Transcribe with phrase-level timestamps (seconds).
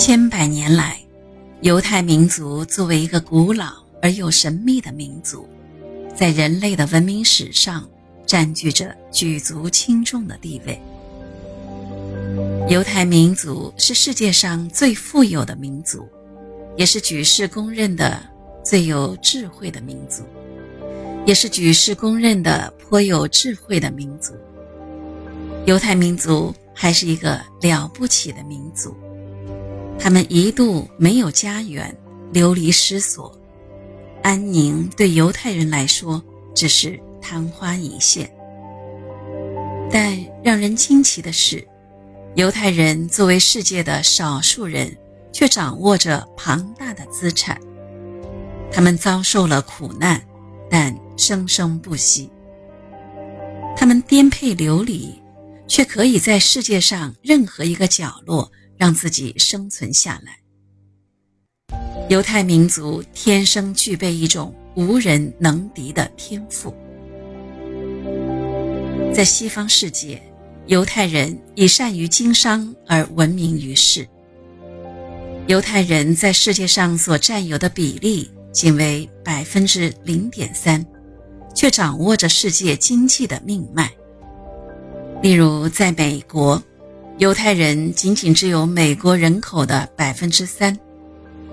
[0.00, 0.98] 千百年来，
[1.60, 5.46] 犹太民族作为一个古老而又神秘的民族，
[6.16, 7.86] 在人类的文明史上
[8.24, 10.80] 占据着举足轻重的地位。
[12.70, 16.08] 犹太民族是世界上最富有的民族，
[16.78, 18.22] 也是举世公认的
[18.64, 20.22] 最有智慧的民族，
[21.26, 24.32] 也是举世公认的颇有智慧的民族。
[25.66, 28.96] 犹太民族还是一个了不起的民族。
[30.00, 31.94] 他们一度没有家园，
[32.32, 33.38] 流离失所，
[34.22, 36.22] 安宁对犹太人来说
[36.54, 38.28] 只是昙花一现。
[39.90, 41.62] 但让人惊奇的是，
[42.34, 44.96] 犹太人作为世界的少数人，
[45.32, 47.60] 却掌握着庞大的资产。
[48.72, 50.20] 他们遭受了苦难，
[50.70, 52.30] 但生生不息。
[53.76, 55.14] 他们颠沛流离，
[55.68, 58.50] 却可以在世界上任何一个角落。
[58.80, 60.38] 让自己生存下来。
[62.08, 66.74] 犹太民族天生具备一种无人能敌的天赋。
[69.12, 70.20] 在西方世界，
[70.66, 74.08] 犹太人以善于经商而闻名于世。
[75.46, 80.82] 犹太人在世界上所占有的比例仅为百分之零点三，
[81.54, 83.92] 却掌握着世界经济的命脉。
[85.22, 86.60] 例如，在美国。
[87.20, 90.74] 犹太人仅仅只有美国人口的百分之三，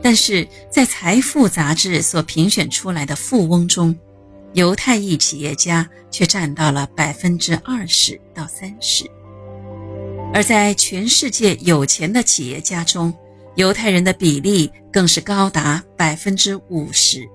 [0.00, 3.92] 但是在《财富》杂志所评选出来的富翁中，
[4.52, 9.04] 犹太裔企业家却占到了百分之二十到三十。
[10.32, 13.12] 而在全世界有钱的企业家中，
[13.56, 17.28] 犹太人的比例更是高达百分之五十。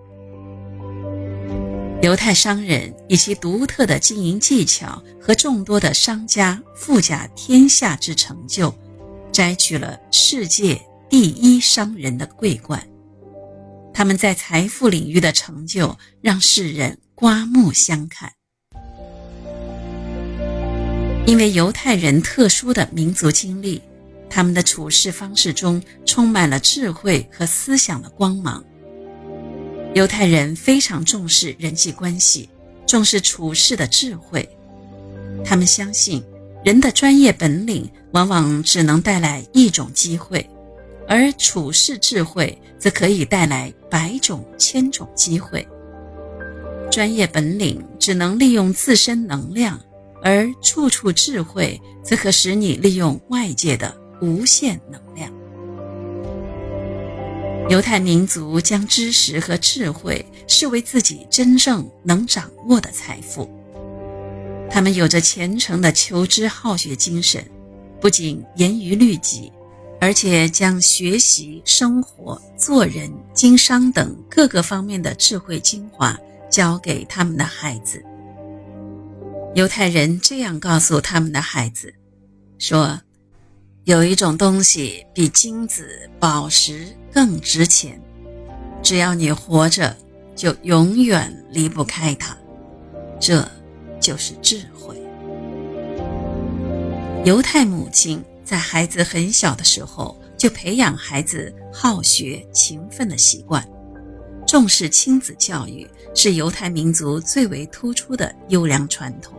[2.03, 8.75] 犹太商人以其独特的经营技巧和众多的商家富甲天下之成就，
[9.31, 12.85] 摘取了世界第一商人的桂冠。
[13.93, 18.33] 他们在财富领域的成就让世人刮目相看。
[21.25, 23.81] 因为犹太人特殊的民族经历，
[24.29, 28.61] 他们的处事方式中充满了智慧和思想的光芒。
[29.93, 32.49] 犹太人非常重视人际关系，
[32.87, 34.47] 重视处事的智慧。
[35.45, 36.23] 他们相信，
[36.65, 40.49] 人的专业本领往往只能带来一种机会，
[41.07, 45.67] 而处事智慧则可以带来百种、千种机会。
[46.89, 49.79] 专业本领只能利用自身能量，
[50.23, 55.31] 而处处智慧则可使你利用外界的无限能量。
[57.69, 63.49] 犹太民族将知识和智慧视为自己真正能掌握的财富。
[64.69, 67.43] 他们有着虔诚的求知好学精神，
[68.01, 69.51] 不仅严于律己，
[69.99, 76.19] 而且将学习、生活、做人、经商等各个方面的智慧精华
[76.51, 78.03] 教给他们的孩子。
[79.55, 81.93] 犹太人这样告诉他们的孩子
[82.59, 82.99] ：“说。”
[83.85, 88.01] 有一种东西比金子、宝石更值钱，
[88.81, 89.93] 只要你活着，
[90.37, 92.33] 就永远离不开它。
[93.19, 93.45] 这，
[93.99, 94.95] 就是智慧。
[97.25, 103.67] 犹太母亲在孩子很小的时候就培养孩子好学、勤奋的习惯，
[104.47, 109.37] 重视亲子教育是犹太民族最为突出的优良传统。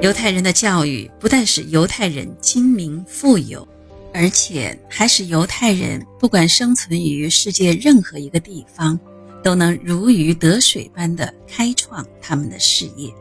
[0.00, 3.66] 犹太人的教育不但使犹太人精明富有，
[4.14, 8.98] 而且还使犹太人不管生存于世界任何一个地方，
[9.42, 13.12] 都能如鱼得水般的开创他们的事业。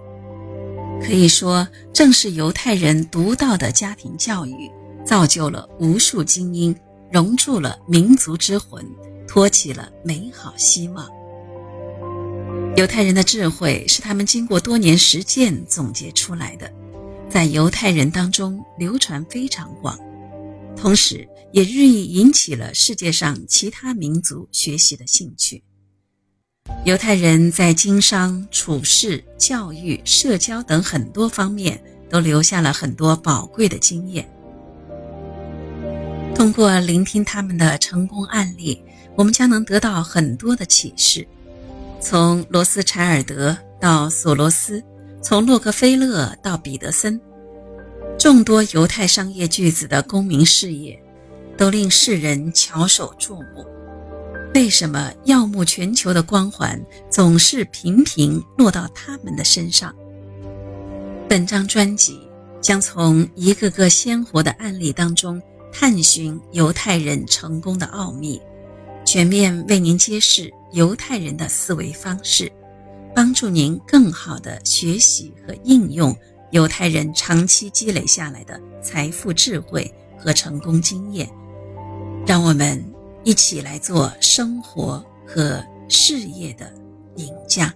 [1.06, 4.72] 可以说，正是犹太人独到的家庭教育，
[5.04, 6.74] 造就了无数精英，
[7.12, 8.86] 融铸了民族之魂，
[9.28, 11.06] 托起了美好希望。
[12.76, 16.72] 犹太人的智慧是他们经过多年实践总结出来的，
[17.30, 20.00] 在犹太人当中流传非常广，
[20.78, 25.62] 同时也日益引起了世界上其他民族学习的兴趣。
[26.86, 34.30] 犹太人在经商、处事、教育、社交等很多方面都留下了很多宝贵的经验。
[36.34, 38.82] 通过聆听他们的成功案例，
[39.18, 41.28] 我们将能得到很多的启示。
[42.02, 44.82] 从罗斯柴尔德到索罗斯，
[45.22, 47.20] 从洛克菲勒到彼得森，
[48.18, 50.98] 众多犹太商业巨子的功名事业，
[51.58, 53.66] 都令世人翘首注目。
[54.54, 59.94] 为什么耀目全球的光环总是频频落到他们的身上？
[61.28, 62.18] 本张专辑
[62.62, 65.42] 将从一个个鲜活的案例当中，
[65.74, 68.42] 探寻犹太人成功的奥秘，
[69.12, 72.52] 全面为您揭示犹太人的思维方式，
[73.16, 76.16] 帮助您更好地学习和应用
[76.52, 81.28] 犹太人长期积累下来的财富、智慧和成功经验。
[82.28, 82.86] 让我们
[83.24, 86.72] 一起来做生活和事业的
[87.16, 87.74] 赢家。